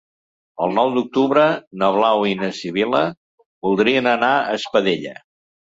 [0.67, 1.43] El nou d'octubre
[1.83, 3.05] na Blau i na Sibil·la
[3.69, 5.17] voldrien anar a Espadella.